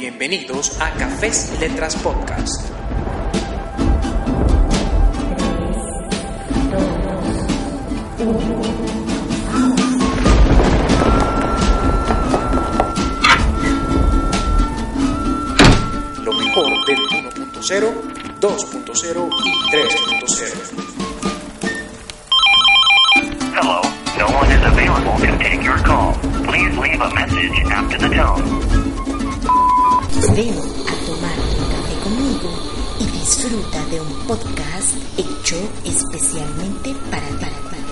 [0.00, 2.70] Bienvenidos a Cafés y Letras Podcast.
[16.24, 17.92] Lo mejor del 1.0,
[18.40, 20.54] 2.0 y 3.0.
[23.54, 23.82] Hello,
[24.18, 26.14] no one is available to take your call.
[26.46, 28.79] Please leave a message after the tone.
[30.40, 32.50] Ven a tomar un café conmigo
[32.98, 37.90] y disfruta de un podcast hecho especialmente para para para.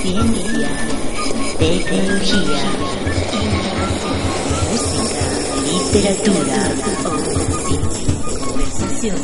[0.00, 0.70] Ciencia,
[1.58, 2.62] tecnología,
[4.72, 5.24] música,
[5.68, 6.58] literatura,
[8.46, 9.16] conversación,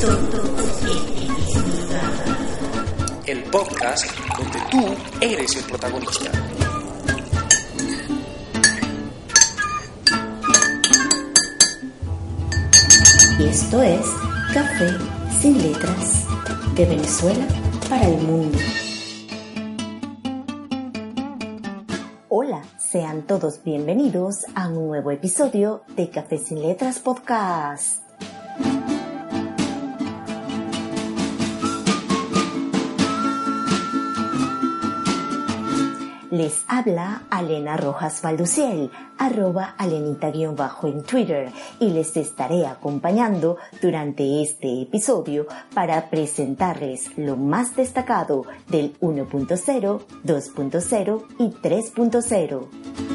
[0.00, 0.48] todo
[0.80, 2.14] en el mismo lugar.
[3.26, 4.06] El podcast
[4.38, 4.80] donde tú
[5.20, 6.57] eres el protagonista.
[13.48, 14.06] Esto es
[14.52, 14.90] Café
[15.40, 16.26] sin letras,
[16.74, 17.46] de Venezuela
[17.88, 18.58] para el mundo.
[22.28, 28.07] Hola, sean todos bienvenidos a un nuevo episodio de Café sin letras podcast.
[36.30, 44.82] Les habla Alena Rojas Valduciel, arroba alenita-bajo en Twitter, y les estaré acompañando durante este
[44.82, 53.07] episodio para presentarles lo más destacado del 1.0, 2.0 y 3.0.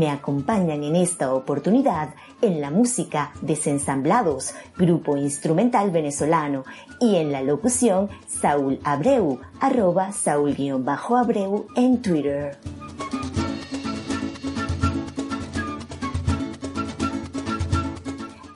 [0.00, 6.64] Me acompañan en esta oportunidad en la música Desensamblados, grupo instrumental venezolano,
[7.02, 12.56] y en la locución Saúl Abreu, arroba Saúl-Abreu en Twitter.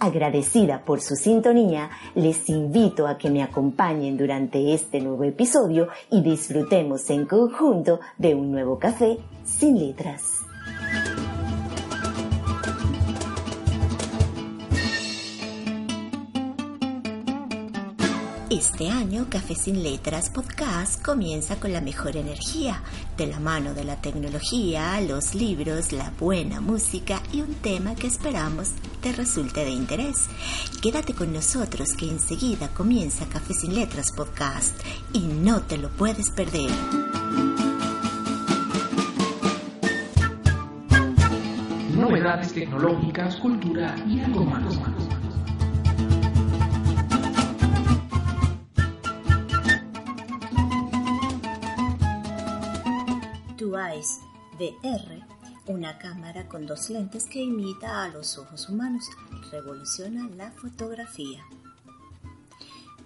[0.00, 6.22] Agradecida por su sintonía, les invito a que me acompañen durante este nuevo episodio y
[6.22, 10.33] disfrutemos en conjunto de un nuevo café sin letras.
[18.54, 22.84] Este año Café sin Letras Podcast comienza con la mejor energía,
[23.16, 28.06] de la mano de la tecnología, los libros, la buena música y un tema que
[28.06, 28.70] esperamos
[29.02, 30.28] te resulte de interés.
[30.80, 34.78] Quédate con nosotros que enseguida comienza Café sin Letras Podcast
[35.12, 36.70] y no te lo puedes perder.
[41.96, 44.78] novedades tecnológicas, cultura y algo más.
[53.94, 54.20] Eyes
[54.58, 55.24] VR,
[55.66, 59.08] una cámara con dos lentes que imita a los ojos humanos,
[59.52, 61.44] revoluciona la fotografía.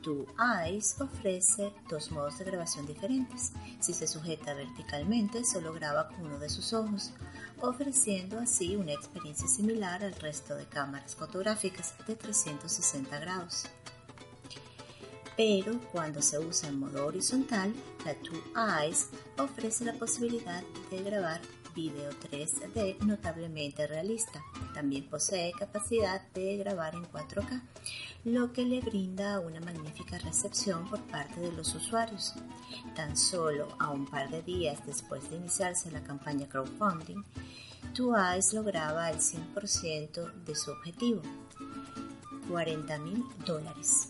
[0.03, 0.26] Two
[0.65, 3.53] Eyes ofrece dos modos de grabación diferentes.
[3.81, 7.12] Si se sujeta verticalmente, solo graba con uno de sus ojos,
[7.60, 13.66] ofreciendo así una experiencia similar al resto de cámaras fotográficas de 360 grados.
[15.38, 17.72] Pero cuando se usa en modo horizontal,
[18.04, 21.41] la Two Eyes ofrece la posibilidad de grabar
[21.76, 24.43] video 3D notablemente realista.
[24.75, 27.62] También posee capacidad de grabar en 4K,
[28.25, 32.34] lo que le brinda una magnífica recepción por parte de los usuarios.
[32.97, 37.22] Tan solo a un par de días después de iniciarse la campaña crowdfunding,
[37.94, 41.22] Two Eyes lograba el 100% de su objetivo,
[42.49, 44.09] 40 mil dólares.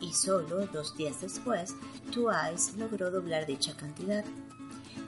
[0.00, 1.74] Y solo dos días después,
[2.14, 4.24] Eyes logró doblar dicha cantidad.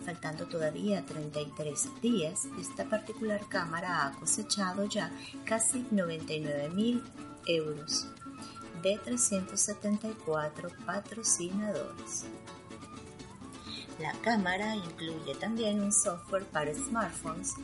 [0.04, 5.12] Faltando todavía 33 días, esta particular cámara ha cosechado ya
[5.44, 7.02] casi 99 mil
[7.46, 8.06] euros
[8.82, 12.24] de 374 patrocinadores.
[14.00, 17.54] La cámara incluye también un software para smartphones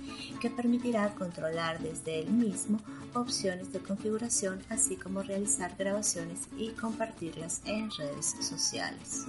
[0.40, 2.78] que permitirá controlar desde el mismo
[3.14, 9.26] opciones de configuración así como realizar grabaciones y compartirlas en redes sociales.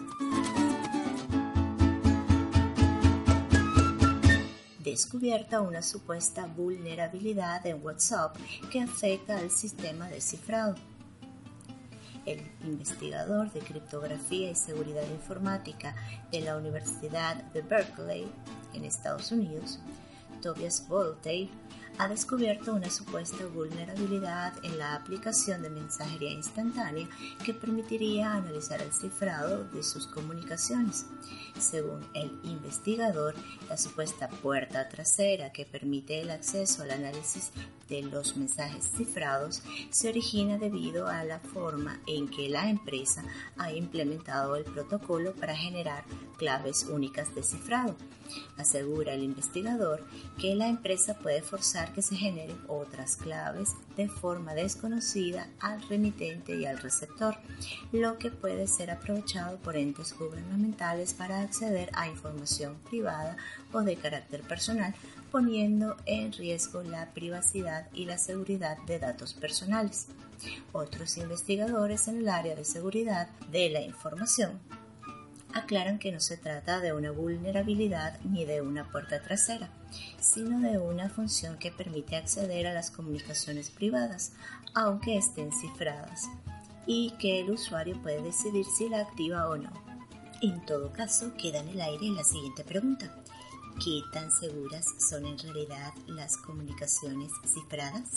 [4.98, 8.36] descubierta una supuesta vulnerabilidad en WhatsApp
[8.72, 10.76] que afecta al sistema de cifrado.
[12.28, 15.96] El investigador de criptografía y seguridad informática
[16.30, 18.28] de la Universidad de Berkeley,
[18.74, 19.80] en Estados Unidos,
[20.42, 21.50] Tobias Voltaire,
[22.00, 27.08] ha descubierto una supuesta vulnerabilidad en la aplicación de mensajería instantánea
[27.44, 31.06] que permitiría analizar el cifrado de sus comunicaciones.
[31.60, 33.34] Según el investigador,
[33.68, 37.52] la supuesta puerta trasera que permite el acceso al análisis
[37.90, 43.24] de los mensajes cifrados se origina debido a la forma en que la empresa
[43.58, 46.04] ha implementado el protocolo para generar
[46.38, 47.96] claves únicas de cifrado.
[48.58, 50.06] Asegura el investigador
[50.38, 56.56] que la empresa puede forzar que se generen otras claves de forma desconocida al remitente
[56.56, 57.38] y al receptor,
[57.92, 63.38] lo que puede ser aprovechado por entes gubernamentales para acceder a información privada
[63.74, 64.94] o de carácter personal,
[65.32, 70.08] poniendo en riesgo la privacidad y la seguridad de datos personales.
[70.72, 74.60] Otros investigadores en el área de seguridad de la información
[75.58, 79.70] aclaran que no se trata de una vulnerabilidad ni de una puerta trasera,
[80.20, 84.34] sino de una función que permite acceder a las comunicaciones privadas,
[84.74, 86.24] aunque estén cifradas,
[86.86, 89.72] y que el usuario puede decidir si la activa o no.
[90.42, 93.14] En todo caso, queda en el aire la siguiente pregunta.
[93.84, 98.12] ¿Qué tan seguras son en realidad las comunicaciones cifradas?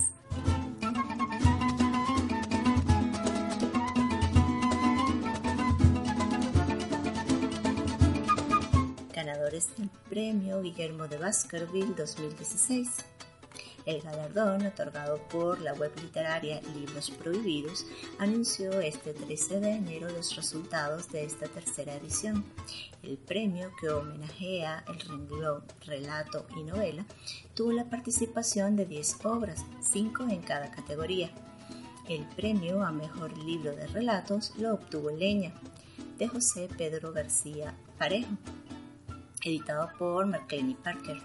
[9.78, 12.88] El Premio Guillermo de Baskerville 2016.
[13.84, 17.84] El galardón, otorgado por la web literaria Libros Prohibidos,
[18.18, 22.42] anunció este 13 de enero los resultados de esta tercera edición.
[23.02, 27.04] El premio, que homenajea el renglón relato y novela,
[27.54, 31.30] tuvo la participación de 10 obras, 5 en cada categoría.
[32.08, 35.52] El premio a mejor libro de relatos lo obtuvo Leña,
[36.18, 38.38] de José Pedro García Parejo
[39.42, 41.20] editado por Marcleny Parker.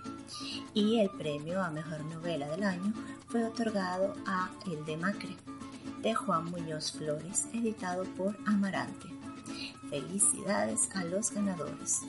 [0.73, 2.93] Y el premio a Mejor Novela del Año
[3.27, 5.35] fue otorgado a El de Macre,
[6.01, 9.07] de Juan Muñoz Flores, editado por Amarante.
[9.89, 12.01] Felicidades a los ganadores.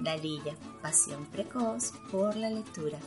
[0.00, 2.98] Dalilla, pasión precoz por la lectura.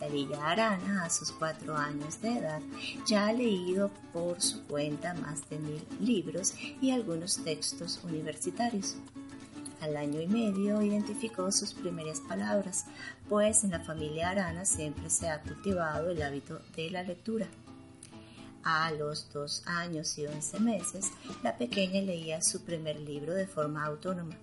[0.00, 2.60] Dalila Arana, a sus cuatro años de edad,
[3.06, 8.96] ya ha leído por su cuenta más de mil libros y algunos textos universitarios.
[9.80, 12.86] Al año y medio identificó sus primeras palabras,
[13.28, 17.46] pues en la familia Arana siempre se ha cultivado el hábito de la lectura.
[18.64, 21.10] A los dos años y once meses,
[21.42, 24.34] la pequeña leía su primer libro de forma autónoma.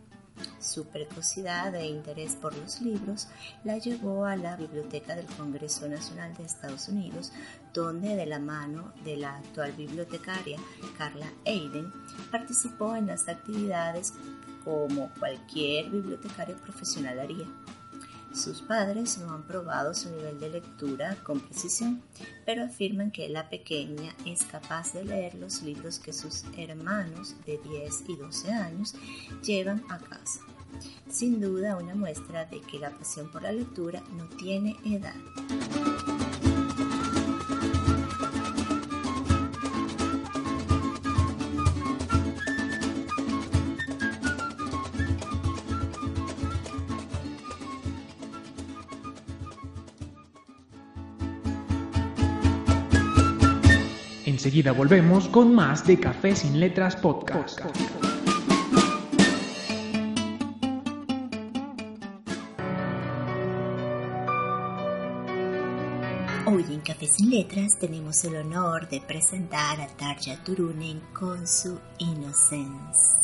[0.59, 3.27] Su precocidad e interés por los libros
[3.63, 7.31] la llevó a la Biblioteca del Congreso Nacional de Estados Unidos,
[7.73, 10.57] donde de la mano de la actual bibliotecaria
[10.97, 11.91] Carla Aiden
[12.31, 14.13] participó en las actividades
[14.63, 17.45] como cualquier bibliotecario profesional haría.
[18.35, 22.03] Sus padres no han probado su nivel de lectura con precisión,
[22.45, 27.57] pero afirman que la pequeña es capaz de leer los libros que sus hermanos de
[27.57, 28.93] 10 y 12 años
[29.41, 30.41] llevan a casa.
[31.09, 35.15] Sin duda una muestra de que la pasión por la lectura no tiene edad.
[54.55, 57.59] Enseguida volvemos con más de Café sin Letras Podcast.
[66.45, 71.77] Hoy en Café sin Letras tenemos el honor de presentar a Tarja Turunen con su
[71.97, 73.17] Innocence.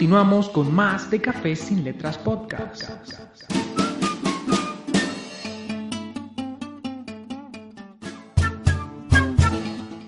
[0.00, 2.84] Continuamos con más de Café sin Letras Podcast.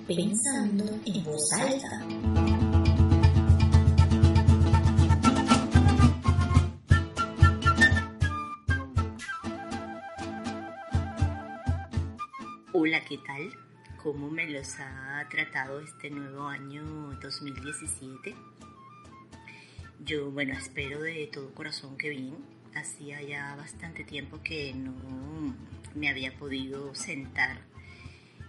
[0.06, 2.06] Pensando en voz alta.
[12.72, 13.54] Hola, ¿qué tal?
[14.02, 16.82] ¿Cómo me los ha tratado este nuevo año
[17.20, 18.34] 2017?
[20.04, 22.34] Yo, bueno, espero de todo corazón que bien.
[22.74, 24.92] Hacía ya bastante tiempo que no
[25.94, 27.60] me había podido sentar,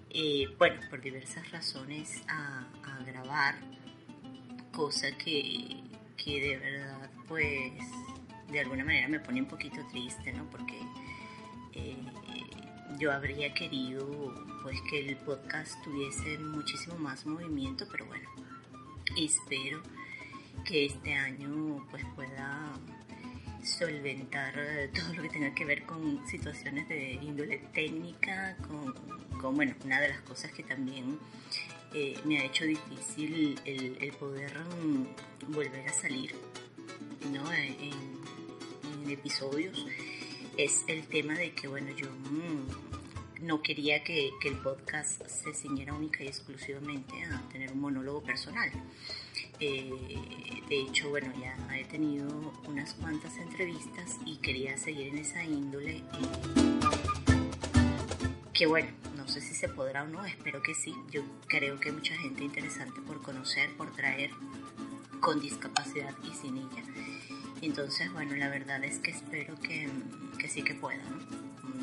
[0.09, 2.65] eh, bueno, por diversas razones, a,
[3.05, 3.55] grabar,
[4.71, 5.83] cosa que,
[6.17, 7.73] que de verdad, pues,
[8.51, 10.49] de alguna manera me pone un poquito triste, ¿no?
[10.49, 10.79] Porque
[11.73, 11.97] eh,
[12.97, 14.33] yo habría querido,
[14.63, 18.27] pues, que el podcast tuviese muchísimo más movimiento, pero bueno,
[19.17, 19.83] espero
[20.63, 22.71] que este año pues pueda
[23.63, 24.53] solventar
[24.93, 30.09] todo lo que tenga que ver con situaciones de índole técnica, con, bueno, una de
[30.09, 31.19] las cosas que también
[31.93, 36.33] eh, me ha hecho difícil el, poder mm, volver a salir
[37.31, 37.51] ¿no?
[37.53, 38.23] en,
[39.09, 39.85] episodios
[40.57, 45.53] es el tema de que bueno yo mm, no quería que, que el podcast se
[45.53, 48.71] ciñera única y exclusivamente a tener un monólogo personal
[49.63, 56.03] de hecho, bueno, ya he tenido unas cuantas entrevistas y quería seguir en esa índole.
[58.53, 60.93] Que bueno, no sé si se podrá o no, espero que sí.
[61.11, 64.31] Yo creo que hay mucha gente interesante por conocer, por traer
[65.19, 66.83] con discapacidad y sin ella.
[67.61, 69.89] Entonces, bueno, la verdad es que espero que,
[70.37, 71.03] que sí que pueda,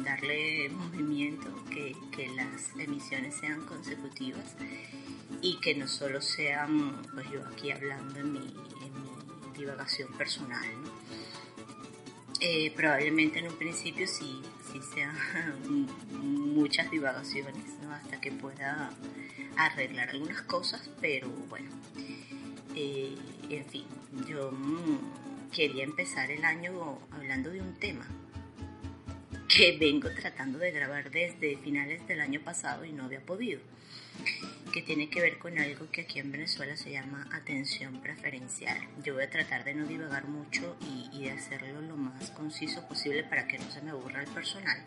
[0.05, 4.57] darle movimiento, que, que las emisiones sean consecutivas
[5.43, 8.55] y que no solo sean pues yo aquí hablando en mi,
[9.57, 10.65] divagación personal.
[12.41, 14.41] Eh, probablemente en un principio sí,
[14.73, 15.15] sí sean
[16.13, 18.91] muchas divagaciones hasta que pueda
[19.59, 21.69] arreglar algunas cosas, pero bueno,
[22.75, 23.15] eh,
[23.51, 23.85] en fin,
[24.27, 28.07] yo mm, quería empezar el año hablando de un tema
[29.55, 33.61] que vengo tratando de grabar desde finales del año pasado y no había podido
[34.71, 38.79] que tiene que ver con algo que aquí en Venezuela se llama atención preferencial.
[39.03, 40.77] Yo voy a tratar de no divagar mucho
[41.13, 44.79] y, de hacerlo lo más conciso posible para que no se me aburra el personal.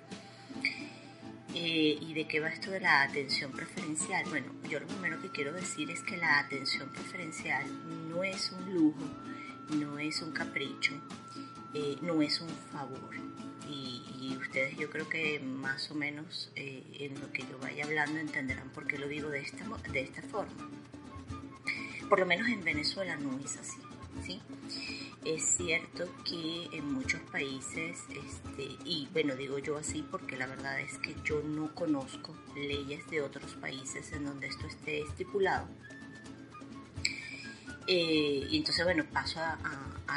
[1.54, 4.26] Eh, ¿Y de qué va esto de la atención preferencial?
[4.30, 7.64] Bueno, yo lo primero que quiero decir es que la atención preferencial
[8.10, 9.06] no es un lujo,
[9.76, 10.94] no es un capricho,
[11.74, 13.14] eh, no es un favor
[13.70, 18.20] y, ustedes yo creo que más o menos eh, en lo que yo vaya hablando
[18.20, 20.70] entenderán por qué lo digo de esta, de esta forma.
[22.08, 23.80] Por lo menos en Venezuela no es así.
[24.24, 24.42] ¿sí?
[25.26, 30.80] Es cierto que en muchos países, este, y bueno, digo yo así porque la verdad
[30.82, 35.68] es que yo no conozco leyes de otros países en donde esto esté estipulado.
[37.88, 39.58] Eh, y entonces, bueno, paso a,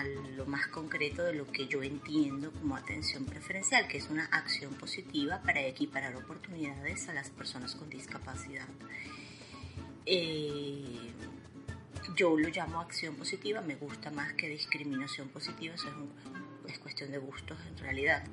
[0.04, 4.74] lo más concreto de lo que yo entiendo como atención preferencial, que es una acción
[4.74, 8.66] positiva para equiparar oportunidades a las personas con discapacidad.
[10.04, 11.12] Eh,
[12.14, 17.10] yo lo llamo acción positiva, me gusta más que discriminación positiva, eso es, es, cuestión
[17.10, 18.24] de gustos en realidad.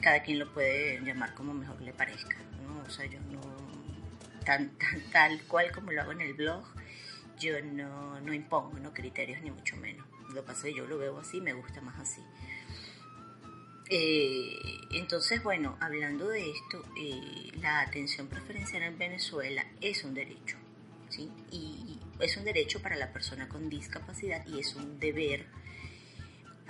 [0.00, 2.82] Cada quien lo puede llamar como mejor le parezca, ¿no?
[2.86, 3.40] O sea, yo no,
[4.44, 6.64] tan, tan, tal cual como lo hago en el blog,
[7.40, 8.92] yo no, no impongo ¿no?
[8.92, 10.06] criterios ni mucho menos.
[10.34, 12.22] Lo pasa yo lo veo así, me gusta más así.
[13.88, 14.56] Eh,
[14.92, 20.56] entonces, bueno, hablando de esto, eh, la atención preferencial en Venezuela es un derecho,
[21.08, 21.28] ¿sí?
[21.50, 25.46] Y es un derecho para la persona con discapacidad y es un deber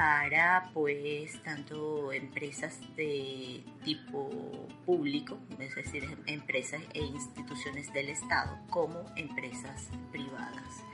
[0.01, 9.05] para pues tanto empresas de tipo público, es decir, empresas e instituciones del Estado, como
[9.17, 10.85] empresas privadas.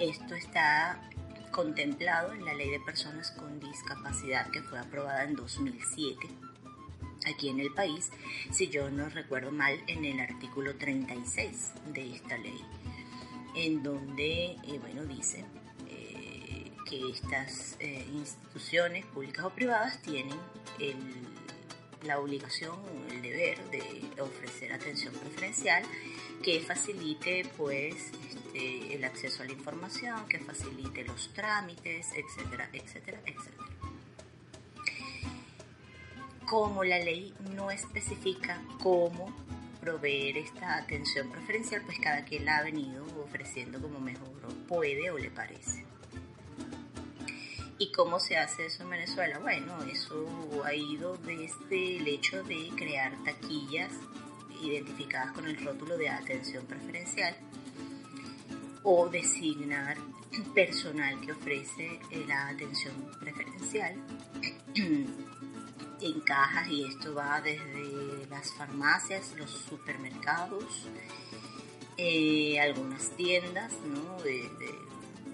[0.00, 1.00] Esto está
[1.54, 6.28] contemplado en la Ley de Personas con Discapacidad que fue aprobada en 2007
[7.26, 8.10] aquí en el país,
[8.50, 12.60] si yo no recuerdo mal, en el artículo 36 de esta ley,
[13.54, 15.44] en donde, eh, bueno, dice
[16.84, 20.38] que estas eh, instituciones públicas o privadas tienen
[22.02, 25.82] la obligación o el deber de ofrecer atención preferencial
[26.44, 33.18] que facilite pues este, el acceso a la información, que facilite los trámites, etcétera, etcétera,
[33.24, 33.64] etcétera.
[36.46, 39.34] Como la ley no especifica cómo
[39.80, 44.28] proveer esta atención preferencial, pues cada quien la ha venido ofreciendo como mejor
[44.68, 45.86] puede o le parece.
[47.78, 49.38] ¿Y cómo se hace eso en Venezuela?
[49.38, 53.92] Bueno, eso ha ido desde el hecho de crear taquillas
[54.68, 57.36] identificadas con el rótulo de atención preferencial
[58.82, 59.96] o designar
[60.54, 63.94] personal que ofrece eh, la atención preferencial
[64.74, 70.86] en cajas y esto va desde las farmacias, los supermercados,
[71.96, 74.20] eh, algunas tiendas ¿no?
[74.22, 74.50] de,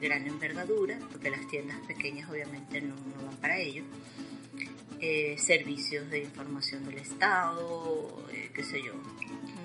[0.00, 2.94] gran envergadura, porque las tiendas pequeñas obviamente no,
[3.26, 3.82] van para ello.
[5.02, 8.92] Eh, servicios de información del Estado, eh, qué sé yo,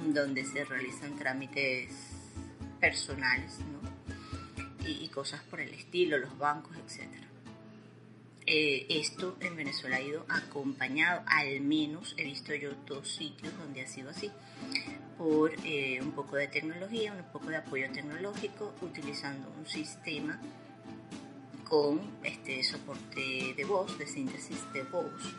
[0.06, 1.91] donde se realizan trámites
[2.80, 4.88] personales ¿no?
[4.88, 7.10] y, cosas por el estilo, los bancos, etc.
[8.45, 13.88] esto en Venezuela ha ido acompañado, al menos he visto yo dos sitios donde ha
[13.88, 14.32] sido así,
[15.17, 20.39] por eh, un poco de tecnología, un poco de apoyo tecnológico, utilizando un sistema
[21.67, 25.36] con este soporte de voz, de síntesis de voz.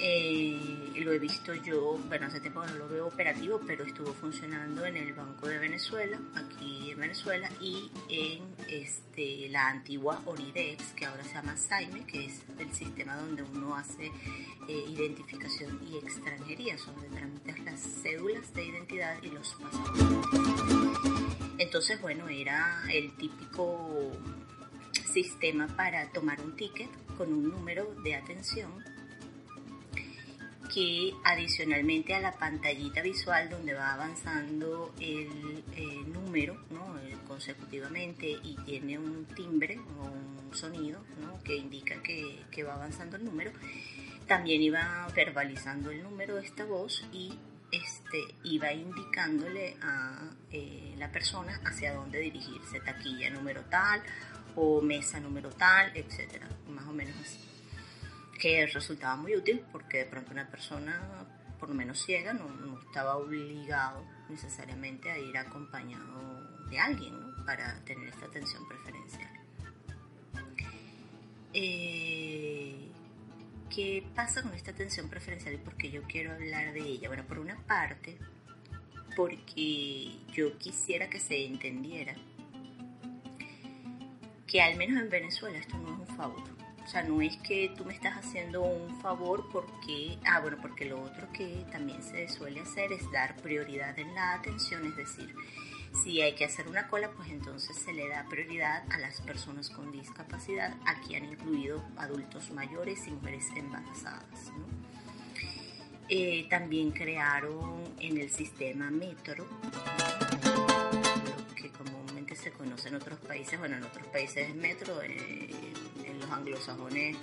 [0.00, 4.84] Eh, lo he visto yo, bueno, hace tiempo no lo veo operativo, pero estuvo funcionando
[4.86, 11.06] en el Banco de Venezuela, aquí en Venezuela, y en este, la antigua Onidex, que
[11.06, 14.06] ahora se llama Saime, que es el sistema donde uno hace
[14.68, 20.58] eh, identificación y extranjería, donde tramitas las cédulas de identidad y los pasaportes.
[21.58, 24.12] Entonces, bueno, era el típico
[25.08, 28.70] sistema para tomar un ticket con un número de atención
[30.72, 36.98] que adicionalmente a la pantallita visual donde va avanzando el, eh, número ¿no?
[36.98, 41.42] Eh, consecutivamente y tiene un timbre o un sonido ¿no?
[41.42, 43.50] que indica que, que, va avanzando el número,
[44.26, 47.38] también iba verbalizando el número de esta voz y
[47.70, 54.02] este, iba indicándole a eh, la persona hacia dónde dirigirse, taquilla número tal
[54.56, 57.48] o mesa número tal, etcétera, más o menos así
[58.38, 61.26] que resultaba muy útil porque de pronto una persona,
[61.58, 67.84] por lo menos ciega, no, no estaba obligado necesariamente a ir acompañado de alguien para
[67.84, 69.30] tener esta atención preferencial.
[71.52, 72.88] Eh,
[73.74, 77.08] ¿Qué pasa con esta atención preferencial y por qué yo quiero hablar de ella?
[77.08, 78.18] Bueno, por una parte,
[79.16, 82.14] porque yo quisiera que se entendiera
[84.48, 86.58] que al menos en Venezuela esto no es un favor
[86.88, 90.86] o sea, no es que tú me estás haciendo un favor porque, ah, bueno, porque
[90.86, 95.34] lo otro que también se suele hacer es dar prioridad en la atención, es decir,
[96.02, 99.68] si hay que hacer una cola, pues entonces se le da prioridad a las personas
[99.68, 100.74] con discapacidad.
[100.86, 104.50] Aquí han incluido adultos mayores y mujeres embarazadas.
[106.08, 109.46] Eh, también crearon en el sistema Metro,
[112.48, 115.50] se conoce en otros países, bueno, en otros países es Metro, eh,
[116.18, 117.16] los anglosajones,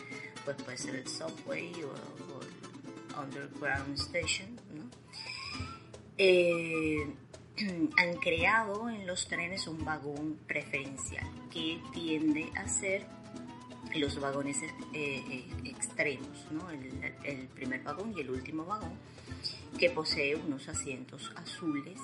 [0.44, 1.94] pues puede ser el subway o,
[2.42, 4.84] el underground station, ¿no?
[6.18, 7.08] Eh,
[7.98, 13.08] han creado en los trenes un vagón preferencial que tiende a ser
[13.96, 16.70] los vagones eh, eh, extremos, ¿no?
[16.70, 18.94] el, el, primer vagón y el último vagón,
[19.80, 22.00] que posee unos asientos azules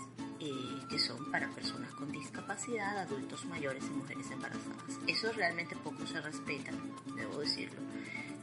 [0.90, 5.00] que son para personas con discapacidad, adultos mayores y mujeres embarazadas.
[5.08, 6.72] Eso realmente poco se respeta,
[7.16, 7.80] debo decirlo.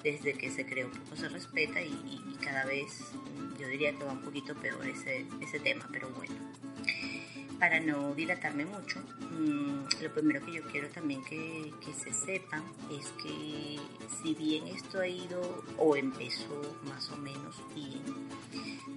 [0.03, 3.13] Desde que se creó poco se respeta y, cada vez
[3.59, 6.35] yo diría que va un poquito peor ese, ese tema, pero bueno.
[7.59, 12.63] Para no dilatarme mucho, mm, lo primero que yo quiero también que, que se sepa
[12.93, 13.81] es que
[14.23, 18.05] si bien esto ha ido o empezó más o menos bien,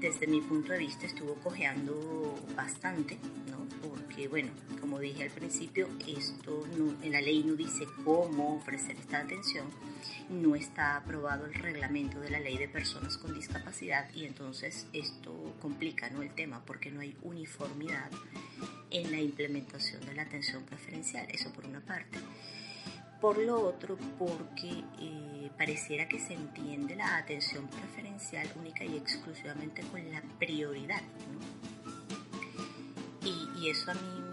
[0.01, 3.19] desde mi punto de vista estuvo cojeando bastante,
[3.51, 3.67] ¿no?
[3.87, 6.65] Porque, bueno, como dije al principio, esto
[7.03, 9.67] en la ley no dice cómo ofrecer esta atención,
[10.29, 15.53] no está aprobado el reglamento de la ley de personas con discapacidad y entonces esto
[15.61, 16.23] complica ¿no?
[16.23, 18.09] el tema porque no hay uniformidad
[18.89, 22.17] en la implementación de la atención preferencial, eso por una parte
[23.21, 29.83] por lo otro porque eh, pareciera que se entiende la atención preferencial única y exclusivamente
[29.83, 31.01] con la prioridad.
[33.23, 34.23] Y, eso a mí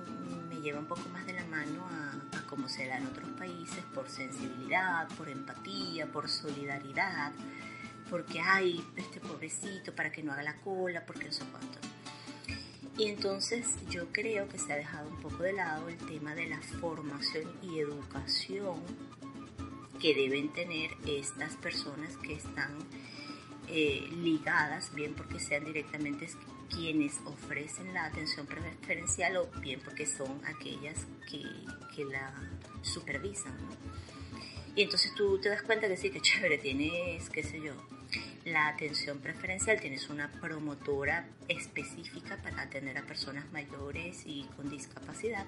[0.48, 3.28] me lleva un poco más de la mano a, a cómo se da en otros
[3.38, 7.32] países por sensibilidad, por empatía, por solidaridad,
[8.08, 11.87] porque hay este pobrecito para que no haga la cola, porque no sé cuánto.
[12.98, 16.48] Y entonces yo creo que se ha dejado un poco de lado el tema de
[16.48, 18.82] la formación y educación
[20.00, 22.76] que deben tener estas personas que están
[23.68, 26.28] eh, ligadas, bien porque sean directamente
[26.68, 31.44] quienes ofrecen la atención preferencial o bien porque son aquellas que,
[31.94, 32.34] que la
[32.82, 33.56] supervisan.
[34.74, 37.74] Y entonces tú te das cuenta que sí, que chévere, tienes, qué sé yo,
[38.48, 45.46] la atención preferencial, tienes una promotora específica para atender a personas mayores y con discapacidad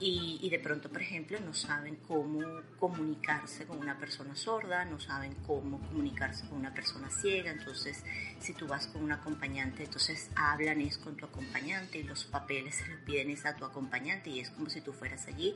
[0.00, 2.40] y, de pronto, por ejemplo, no saben cómo
[2.78, 8.04] comunicarse con una persona sorda, no saben cómo comunicarse con una persona ciega, entonces
[8.38, 12.76] si tú vas con un acompañante, entonces hablan es con tu acompañante y los papeles
[12.76, 15.54] se los piden es a tu acompañante y es como si tú fueras allí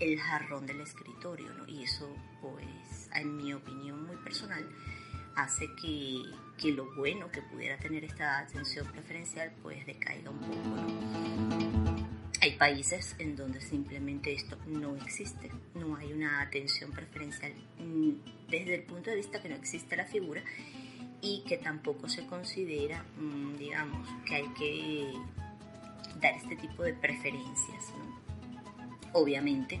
[0.00, 1.66] el jarrón del escritorio, ¿no?
[1.66, 4.68] Y eso, pues, en mi opinión muy personal,
[5.38, 6.22] hace que,
[6.56, 11.78] que lo bueno que pudiera tener esta atención preferencial, pues, decaiga un poco.
[12.40, 18.76] Hay países en donde simplemente esto no existe, no hay una atención preferencial mm, desde
[18.76, 20.42] el punto de vista que no existe la figura
[21.20, 25.12] y que tampoco se considera, mm, digamos, que hay que
[26.20, 27.92] dar este tipo de preferencias.
[29.12, 29.80] Obviamente,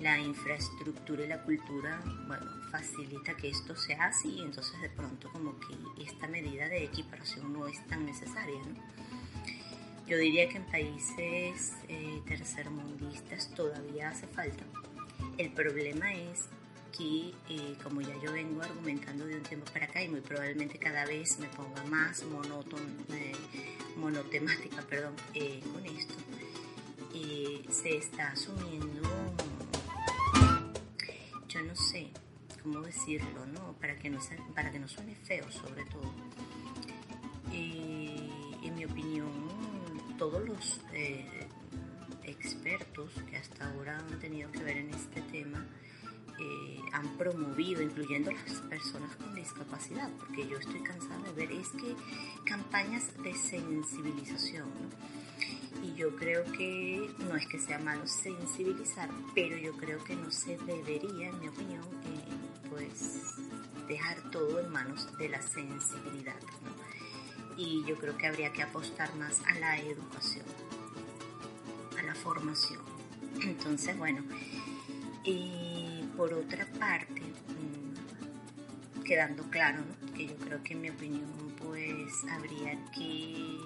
[0.00, 5.58] la infraestructura y la cultura, bueno, facilita que esto sea así, entonces de pronto como
[5.58, 8.96] que esta medida de equiparación no es tan necesaria, ¿no?
[10.06, 14.62] Yo diría que en países eh, tercermundistas todavía hace falta.
[15.36, 16.44] El problema es
[16.96, 20.78] que, eh, como ya yo vengo argumentando de un tiempo para acá y muy probablemente
[20.78, 23.32] cada vez me ponga más monótono, eh,
[23.96, 25.14] monotemática perdón,
[25.72, 26.14] con esto,
[27.70, 29.02] se está asumiendo,
[31.56, 32.10] yo no sé
[32.62, 33.72] cómo decirlo, ¿no?
[33.80, 34.18] Para que no,
[34.54, 36.12] para que no suene feo sobre todo.
[37.52, 39.30] en mi opinión,
[40.18, 41.48] todos los eh,
[42.24, 45.64] expertos que hasta ahora han tenido que ver en este tema
[46.38, 51.68] eh, han promovido, incluyendo las personas con discapacidad, porque yo estoy cansada de ver, es
[51.68, 51.96] que
[52.44, 54.68] campañas de sensibilización,
[55.86, 60.30] Y yo creo que no es que sea malo sensibilizar, pero yo creo que no
[60.32, 63.22] se debería, en mi opinión, eh, pues
[63.86, 66.40] dejar todo en manos de la sensibilidad,
[67.56, 70.44] y yo creo que habría que apostar más a la educación,
[71.98, 72.80] a la formación.
[73.42, 74.24] Entonces, bueno,
[75.22, 79.84] y por otra parte, mm, quedando claro,
[80.16, 81.30] que yo creo que en mi opinión
[81.62, 83.58] pues habría que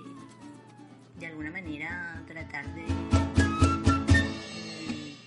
[1.20, 3.26] de alguna manera tratar de, mm,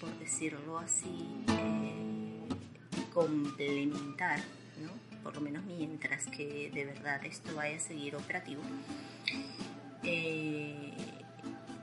[0.01, 2.47] por decirlo así, eh,
[3.13, 4.39] complementar
[5.23, 8.61] por lo menos mientras que de verdad esto vaya a seguir operativo.
[10.03, 10.93] Eh,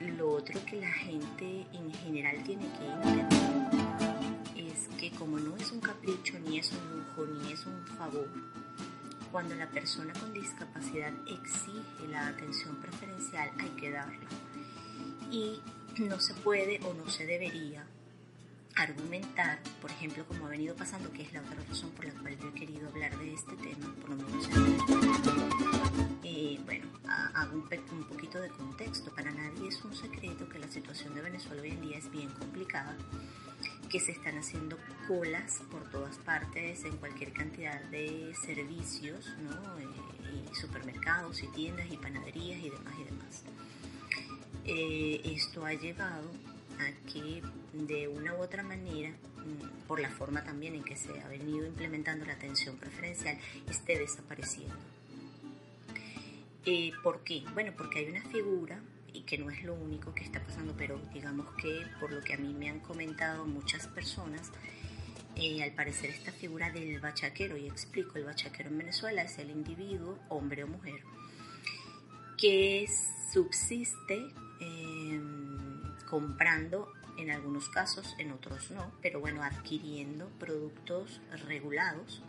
[0.00, 3.26] lo otro que la gente en general tiene que entender
[4.56, 8.28] es que como no es un capricho, ni es un lujo, ni es un favor,
[9.30, 14.28] cuando la persona con discapacidad exige la atención preferencial hay que darla.
[15.30, 15.60] Y
[15.98, 17.86] no se puede o no se debería
[18.76, 22.38] argumentar, por ejemplo, como ha venido pasando, que es la otra razón por la cual
[22.38, 24.48] yo he querido hablar de este tema, por lo menos
[26.24, 26.86] eh, bueno,
[27.34, 29.12] hago un, un, poquito de contexto.
[29.14, 32.30] Para nadie es un secreto que la situación de Venezuela hoy en día es bien
[32.30, 32.96] complicada,
[33.90, 39.78] que se están haciendo colas por todas partes en cualquier cantidad de servicios, ¿no?
[39.78, 43.44] Eh, y supermercados y tiendas y panaderías y demás y demás.
[44.64, 46.30] Eh, esto ha llevado
[46.78, 51.20] a que de una u otra manera, mm, por la forma también en que se
[51.20, 54.76] ha venido implementando la atención preferencial, esté desapareciendo.
[56.64, 57.42] Eh, ¿Por qué?
[57.54, 58.80] Bueno, porque hay una figura
[59.12, 62.34] y que no es lo único que está pasando, pero digamos que por lo que
[62.34, 64.50] a mí me han comentado muchas personas,
[65.36, 69.50] eh, al parecer esta figura del bachaquero, y explico, el bachaquero en Venezuela es el
[69.50, 71.02] individuo, hombre o mujer,
[72.36, 72.86] que
[73.32, 75.20] subsiste eh,
[76.08, 82.22] comprando en algunos casos, en otros no, pero bueno, adquiriendo productos regulados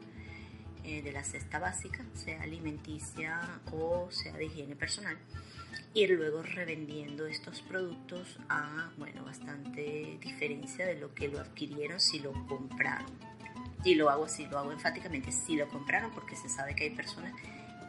[0.84, 5.18] eh, de la cesta básica, sea alimenticia o sea de higiene personal,
[5.94, 12.20] y luego revendiendo estos productos a, bueno, bastante diferencia de lo que lo adquirieron si
[12.20, 13.12] lo compraron.
[13.84, 16.92] Y lo hago así, lo hago enfáticamente, si lo compraron porque se sabe que hay
[16.92, 17.34] personas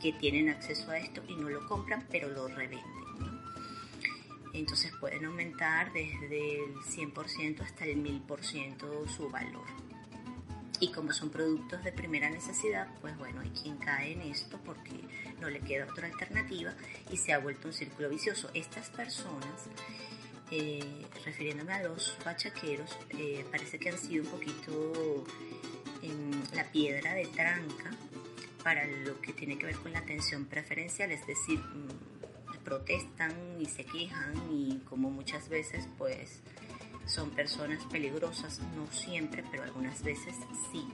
[0.01, 3.03] que tienen acceso a esto y no lo compran, pero lo revenden
[4.53, 9.66] entonces pueden aumentar desde el 100% hasta el 1000% su valor.
[10.83, 14.90] Y como son productos de primera necesidad, pues bueno, hay quien cae en esto porque
[15.40, 16.75] no le queda otra alternativa
[17.09, 18.51] y se ha vuelto un círculo vicioso.
[18.53, 19.68] Estas personas,
[20.51, 25.25] eh, refiriéndome a los bachaqueros, eh, parece que han sido un poquito
[26.53, 27.92] la piedra de tranca
[28.64, 33.66] para lo que tiene que ver con la atención preferencial, es decir, mm, protestan y
[33.66, 36.40] se quejan y como muchas veces pues
[37.07, 40.35] son personas peligrosas, no siempre, pero algunas veces
[40.71, 40.85] sí.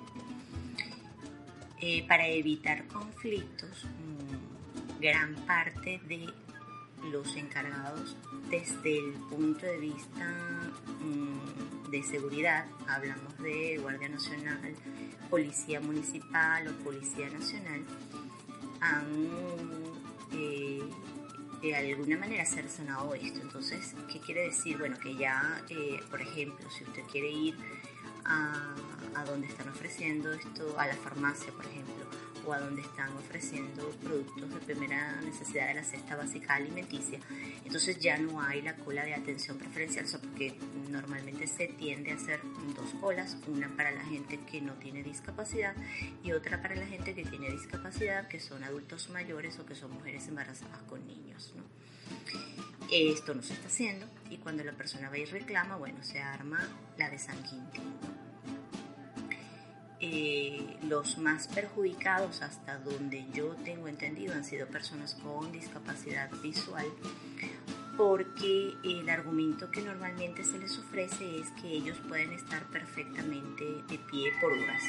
[1.81, 6.27] Eh, para evitar conflictos, mm, gran parte de
[7.13, 8.17] los encargados
[8.51, 14.75] desde el punto de vista mm, de seguridad, hablamos de Guardia Nacional,
[15.31, 17.85] Policía Municipal o Policía Nacional,
[18.81, 19.07] han
[20.33, 20.83] eh,
[21.61, 23.41] de alguna manera cercenado esto.
[23.41, 24.79] Entonces, ¿qué quiere decir?
[24.79, 27.57] Bueno, que ya, eh, por ejemplo, si usted quiere ir
[28.25, 28.75] a,
[29.15, 32.07] a donde están ofreciendo esto, a la farmacia, por ejemplo,
[32.49, 37.19] o a donde están ofreciendo productos de primera necesidad de la cesta básica alimenticia,
[37.65, 40.57] entonces ya no hay la cola de atención preferencial, porque
[40.91, 42.41] normalmente se tiende a hacer
[42.75, 45.75] dos colas, una para la gente que no tiene discapacidad
[46.23, 49.93] y otra para la gente que tiene discapacidad, que son adultos mayores o que son
[49.93, 51.53] mujeres embarazadas con niños.
[52.91, 56.67] Esto no se está haciendo y cuando la persona va y reclama, bueno, se arma
[56.97, 58.28] la de San Quintín.
[60.01, 66.87] Eh, los más perjudicados hasta donde yo tengo entendido han sido personas con discapacidad visual
[67.99, 73.99] porque el argumento que normalmente se les ofrece es que ellos pueden estar perfectamente de
[73.99, 74.83] pie por horas.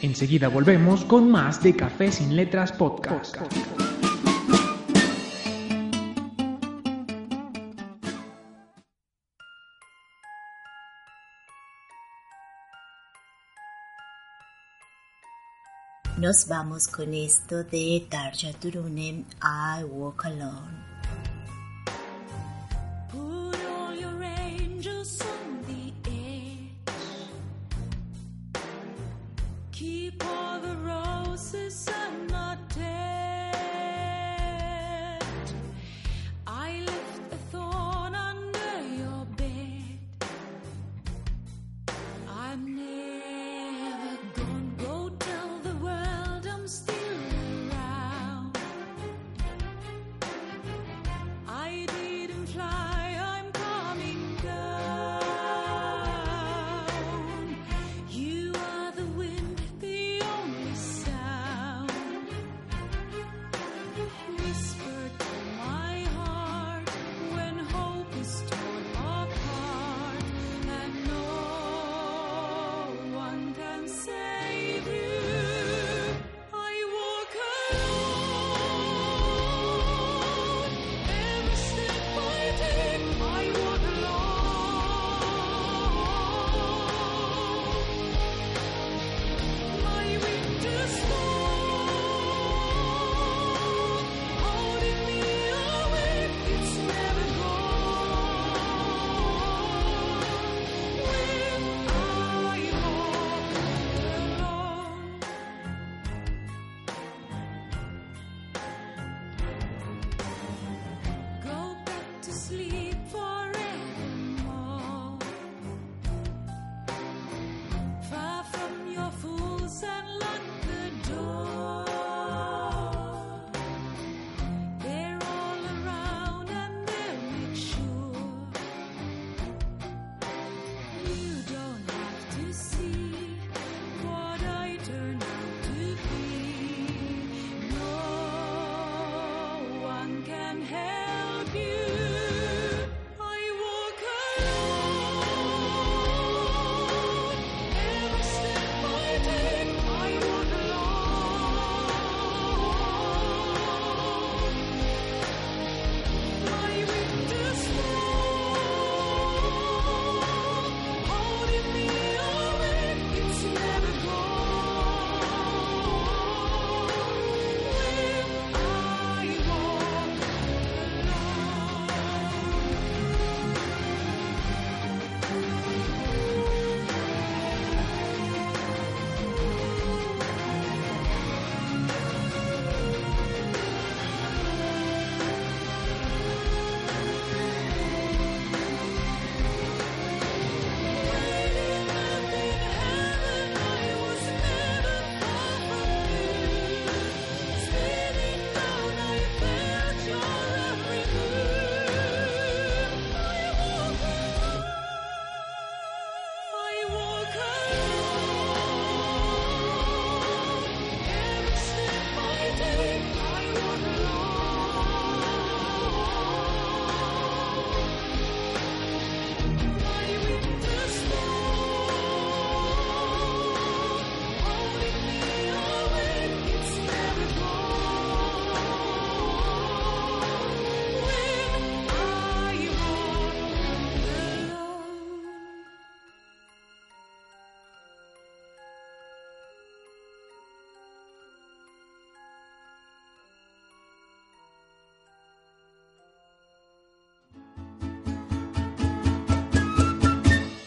[0.00, 3.36] Enseguida volvemos con más de Café sin Letras Podcast.
[16.18, 20.87] Nos vamos con esto de Tarja Turunen, I Walk Alone.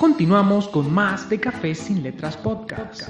[0.01, 3.07] Continuamos con más de Café sin Letras Podcast.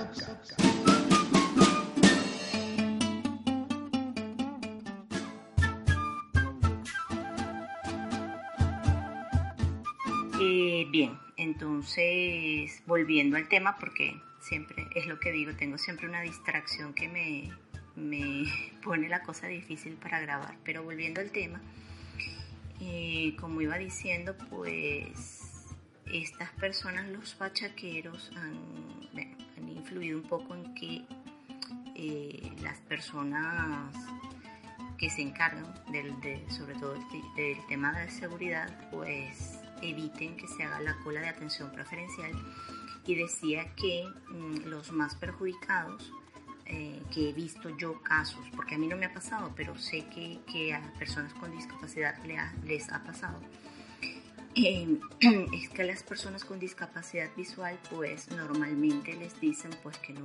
[10.42, 16.20] Eh, bien, entonces volviendo al tema, porque siempre es lo que digo, tengo siempre una
[16.20, 17.52] distracción que me,
[17.96, 18.44] me
[18.84, 21.62] pone la cosa difícil para grabar, pero volviendo al tema,
[22.82, 25.41] eh, como iba diciendo, pues
[26.06, 28.58] estas personas, los bachaqueros, han,
[29.58, 31.06] han influido un poco en que
[31.96, 33.94] eh, las personas
[34.98, 36.94] que se encargan del, de- sobre todo
[37.36, 42.32] del, tema de seguridad, pues eviten que se haga la cola de atención preferencial.
[43.08, 46.12] Y decía que mm, los más perjudicados,
[46.68, 50.06] eh, que he visto yo casos, porque a mí no me ha pasado, pero sé
[50.06, 52.16] que, que a personas con discapacidad
[52.64, 53.42] les ha pasado,
[54.56, 54.98] eh,
[55.54, 60.22] es que las personas con discapacidad visual pues normalmente les dicen pues que no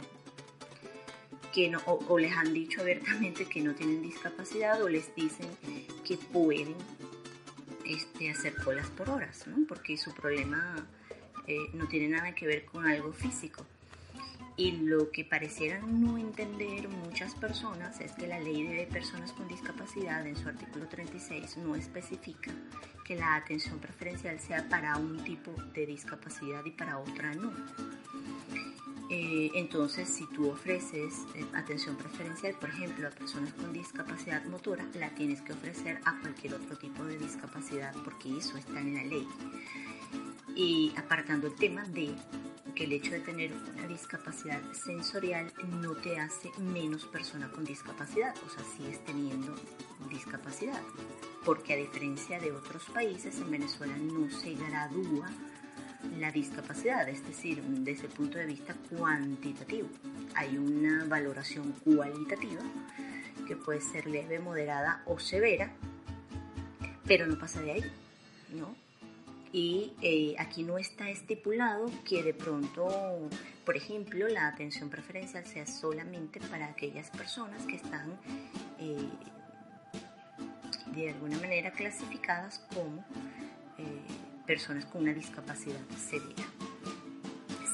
[1.52, 5.48] que no o, o les han dicho abiertamente que no tienen discapacidad o les dicen
[6.04, 6.74] que pueden
[7.88, 9.66] este, hacer colas por horas, ¿no?
[9.66, 10.86] porque su problema
[11.46, 13.64] eh, no tiene nada que ver con algo físico.
[14.58, 19.46] Y lo que parecieran no entender muchas personas es que la ley de personas con
[19.48, 22.52] discapacidad en su artículo 36 no especifica
[23.04, 27.52] que la atención preferencial sea para un tipo de discapacidad y para otra no.
[29.08, 34.84] Eh, entonces, si tú ofreces eh, atención preferencial, por ejemplo, a personas con discapacidad motora,
[34.94, 39.04] la tienes que ofrecer a cualquier otro tipo de discapacidad porque eso está en la
[39.04, 39.28] ley.
[40.56, 42.16] Y apartando el tema de
[42.76, 45.50] que el hecho de tener una discapacidad sensorial
[45.80, 49.54] no te hace menos persona con discapacidad, o sea, sigues teniendo
[50.10, 50.80] discapacidad.
[51.44, 55.30] Porque a diferencia de otros países, en Venezuela no se gradúa
[56.18, 59.88] la discapacidad, es decir, desde el punto de vista cuantitativo.
[60.34, 62.60] Hay una valoración cualitativa
[63.48, 65.72] que puede ser leve, moderada o severa,
[67.06, 67.92] pero no pasa de ahí,
[68.50, 68.85] ¿no?
[69.56, 72.86] Y eh, aquí no está estipulado que de pronto,
[73.64, 78.18] por ejemplo, la atención preferencial sea solamente para aquellas personas que están
[78.78, 79.08] eh,
[80.94, 83.02] de alguna manera clasificadas como
[83.78, 84.02] eh,
[84.46, 86.44] personas con una discapacidad severa.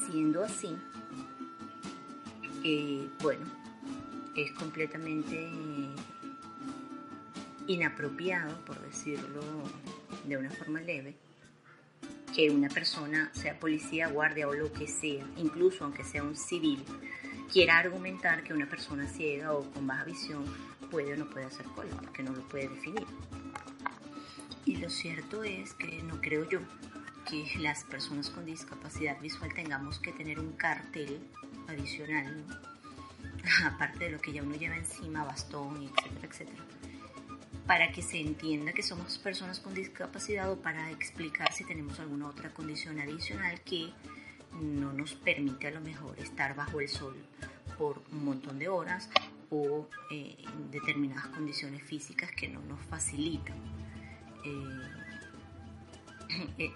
[0.09, 0.73] Siendo así,
[3.21, 3.45] bueno,
[4.37, 5.49] es completamente
[7.67, 9.41] inapropiado, por decirlo
[10.25, 11.17] de una forma leve,
[12.33, 16.83] que una persona, sea policía, guardia o lo que sea, incluso aunque sea un civil,
[17.51, 20.43] quiera argumentar que una persona ciega o con baja visión
[20.89, 23.05] puede o no puede hacer cola, porque no lo puede definir.
[24.65, 26.59] Y lo cierto es que no creo yo
[27.29, 31.19] que las personas con discapacidad visual tengamos que tener un cartel
[31.67, 32.43] adicional,
[33.65, 36.63] aparte de lo que ya uno lleva encima, bastón, etcétera, etcétera,
[37.67, 42.27] para que se entienda que somos personas con discapacidad o para explicar si tenemos alguna
[42.27, 43.91] otra condición adicional que
[44.61, 47.15] no nos permite a lo mejor estar bajo el sol
[47.77, 49.09] por un montón de horas
[49.49, 50.35] o eh,
[50.71, 53.57] determinadas condiciones físicas que no nos facilitan
[54.45, 54.81] eh,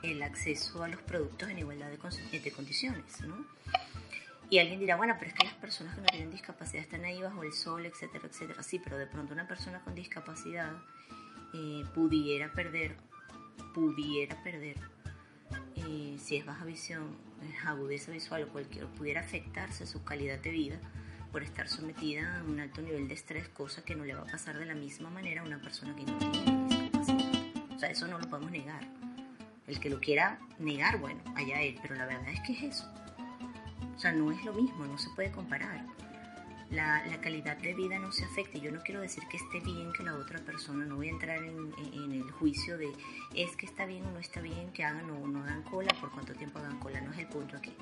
[0.03, 3.45] el acceso a los productos en igualdad de, de condiciones, ¿no?
[4.49, 7.21] Y alguien dirá, bueno, pero es que las personas que no tienen discapacidad están ahí
[7.21, 8.63] bajo el sol, etcétera, etcétera.
[8.63, 10.71] Sí, pero de pronto una persona con discapacidad
[11.53, 12.95] eh, pudiera perder,
[13.73, 14.77] pudiera perder,
[15.75, 17.17] eh, si es baja visión,
[17.65, 20.79] agudeza visual o cualquier, pudiera afectarse su calidad de vida
[21.31, 24.25] por estar sometida a un alto nivel de estrés, cosa que no le va a
[24.25, 27.75] pasar de la misma manera a una persona que no tiene discapacidad.
[27.75, 28.81] O sea, eso no lo podemos negar.
[29.67, 33.06] El que lo quiera negar, bueno, allá él, pero la verdad es que es eso.
[33.97, 35.83] O sea, no es lo mismo, no se puede comparar.
[36.69, 38.57] La, la calidad de vida no se afecta.
[38.59, 41.37] Yo no quiero decir que esté bien que la otra persona, no voy a entrar
[41.43, 42.91] en, en- en el juicio de
[43.33, 46.11] es que está bien o no está bien que hagan o no hagan cola, por
[46.11, 47.73] cuánto tiempo hagan cola, no es el punto aquí.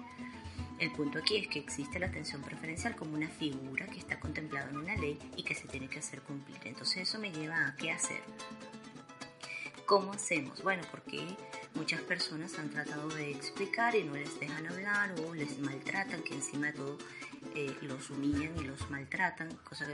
[0.79, 4.69] El punto aquí es que existe la atención preferencial como una figura que está contemplada
[4.69, 6.57] en una ley y que se tiene que hacer cumplir.
[6.65, 8.21] Entonces eso me lleva a qué hacer.
[9.85, 10.61] ¿Cómo hacemos?
[10.63, 11.25] Bueno, porque
[11.75, 16.33] muchas personas han tratado de explicar y no les dejan hablar o les maltratan, que
[16.33, 16.97] encima de todo
[17.55, 19.85] eh, los humillan y los maltratan, cosa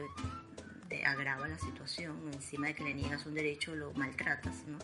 [0.90, 4.78] que agrava la situación, encima de que le niegas un derecho lo maltratas, ¿no?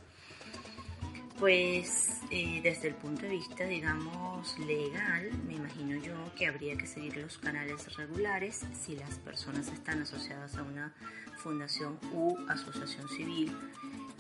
[1.39, 6.87] Pues eh, desde el punto de vista, digamos, legal, me imagino yo que habría que
[6.87, 10.95] seguir los canales regulares si las personas están asociadas a una
[11.37, 13.55] fundación u asociación civil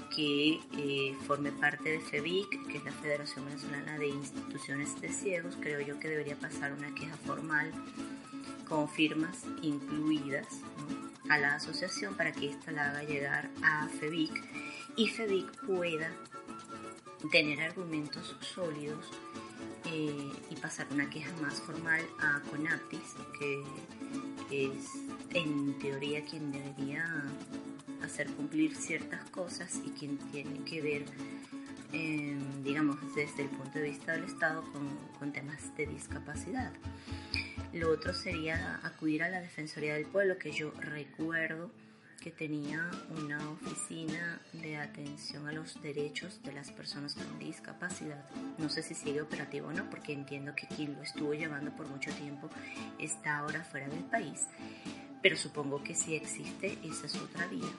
[0.09, 1.15] que eh,
[1.59, 6.07] parte de FEBIC, que es la Federación Venezolana de Instituciones de Ciegos, creo yo que
[6.07, 7.71] debería pasar una queja formal
[8.67, 10.47] con firmas incluidas
[11.29, 14.31] a la asociación para que ésta la haga llegar a FEBIC
[14.95, 16.11] y FEBIC pueda
[17.31, 19.11] tener argumentos sólidos
[19.85, 23.63] eh, y pasar una queja más formal a CONAPTIS, que
[24.51, 24.91] es
[25.33, 27.23] en teoría quien debería
[28.03, 31.05] hacer cumplir ciertas cosas y quien tiene que ver,
[31.93, 34.87] eh, digamos, desde el punto de vista del Estado con,
[35.19, 36.71] con temas de discapacidad.
[37.73, 41.71] Lo otro sería acudir a la Defensoría del Pueblo, que yo recuerdo
[42.27, 42.89] que tenía
[43.21, 48.25] una oficina de atención a los derechos de las personas con discapacidad.
[48.57, 51.87] No sé si sigue operativo o no, porque entiendo que quien lo estuvo llevando por
[51.87, 52.49] mucho tiempo
[52.99, 54.47] está ahora fuera del país.
[55.21, 57.69] Pero supongo que si existe, esa es otra vía.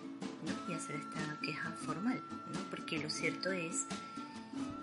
[0.68, 2.20] Y hacer esta queja formal,
[2.53, 2.61] ¿no?
[2.70, 3.86] Porque lo cierto es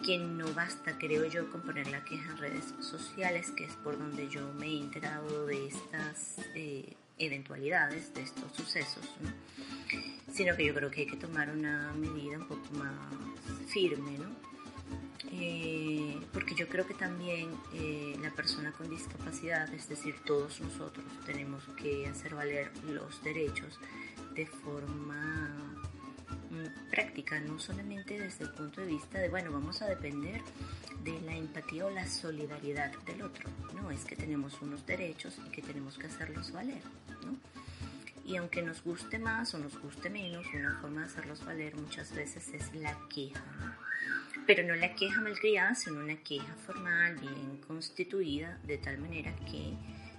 [0.05, 3.97] que no basta, creo yo, con poner la queja en redes sociales, que es por
[3.97, 9.31] donde yo me he enterado de estas eh, eventualidades, de estos sucesos, ¿no?
[10.31, 12.91] sino que yo creo que hay que tomar una medida un poco más
[13.67, 14.45] firme, ¿no?
[15.31, 21.05] Eh, porque yo creo que también eh, la persona con discapacidad, es decir, todos nosotros
[21.25, 23.79] tenemos que hacer valer los derechos
[24.35, 25.47] de forma
[26.49, 30.41] mm, práctica, no solamente desde el punto de vista de, bueno, vamos a depender
[31.03, 35.49] de la empatía o la solidaridad del otro, no, es que tenemos unos derechos y
[35.51, 36.81] que tenemos que hacerlos valer,
[37.23, 37.37] ¿no?
[38.25, 42.11] Y aunque nos guste más o nos guste menos, una forma de hacerlos valer muchas
[42.13, 43.77] veces es la queja,
[44.47, 49.75] pero no la queja malcriada, sino una queja formal, bien constituida, de tal manera que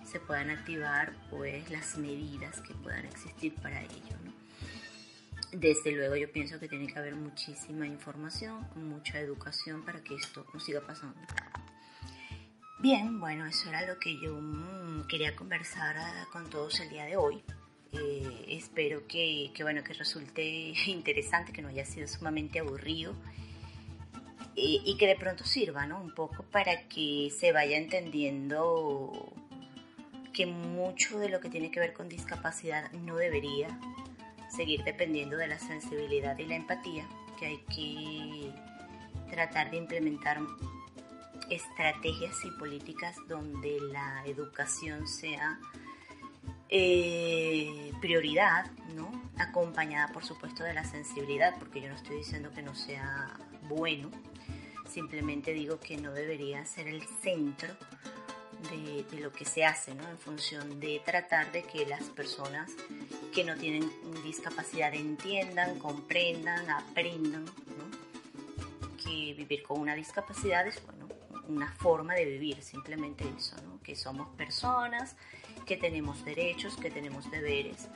[0.07, 4.17] se puedan activar pues las medidas que puedan existir para ello.
[5.53, 10.47] Desde luego yo pienso que tiene que haber muchísima información, mucha educación para que esto
[10.53, 11.19] no siga pasando.
[12.79, 17.05] Bien, bueno, eso era lo que yo mm, quería conversar ah, con todos el día
[17.05, 17.43] de hoy.
[17.93, 20.45] Eh, espero que, que, bueno, que resulte
[20.87, 23.15] interesante, que no haya sido sumamente aburrido
[24.59, 26.01] y que de pronto sirva, ¿no?
[26.01, 29.35] Un poco para que se vaya entendiendo
[30.37, 33.69] que mucho de lo que tiene que ver con discapacidad no debería
[34.55, 37.09] seguir dependiendo de la sensibilidad y la empatía,
[37.39, 38.53] que hay que
[39.31, 40.39] tratar de implementar
[41.49, 45.59] estrategias y políticas donde la educación sea
[46.69, 49.11] eh, prioridad, ¿no?
[49.39, 54.11] Acompañada, por supuesto, de la sensibilidad, porque yo no estoy diciendo que no sea bueno,
[54.87, 57.75] simplemente digo que no debería ser el centro
[58.71, 60.09] de, lo que se hace, ¿no?
[60.09, 62.71] En función de tratar de que las personas
[63.35, 63.91] que no tienen
[64.25, 67.45] discapacidad entiendan, comprendan, aprendan.
[69.03, 71.09] Que vivir con una discapacidad es, bueno,
[71.49, 73.81] una forma de vivir, simplemente eso, ¿no?
[73.83, 75.17] Que somos personas,
[75.65, 77.89] que tenemos derechos, que tenemos deberes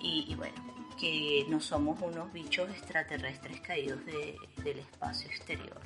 [0.00, 0.54] y, y bueno,
[0.98, 5.80] que no somos unos bichos extraterrestres caídos de, del espacio exterior.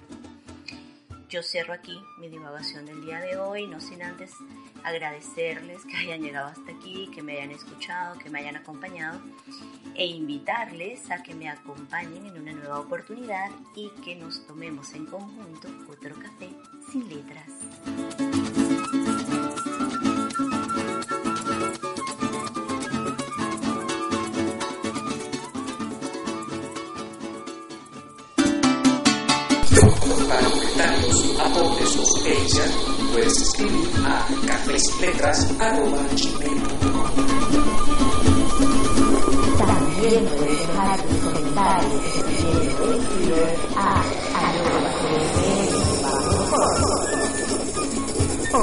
[1.31, 4.33] Yo cierro aquí mi divagación del día de hoy, no sin antes
[4.83, 9.20] agradecerles que hayan llegado hasta aquí, que me hayan escuchado, que me hayan acompañado
[9.95, 15.07] e invitarles a que me acompañen en una nueva oportunidad y que nos tomemos en
[15.07, 16.51] conjunto otro café
[16.91, 17.47] sin letras.
[31.61, 32.02] Aportes o
[33.12, 37.11] puedes escribir a cafesinletras.gmail.com
[39.58, 42.02] También puedes dejar tus comentarios
[42.32, 42.40] en
[43.76, 44.02] a
[44.34, 44.90] arroba
[48.52, 48.61] o